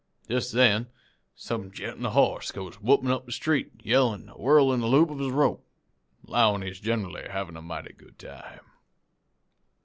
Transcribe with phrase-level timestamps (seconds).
[0.27, 0.87] "Jest then
[1.35, 4.79] some gent on a hoss goes whoopin' up the street a yellin' an' a whirlin'
[4.79, 5.63] the loop of his rope,
[6.23, 8.61] an' allowin' generally he's havin' a mighty good time.